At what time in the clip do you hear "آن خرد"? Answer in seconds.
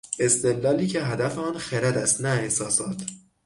1.37-1.97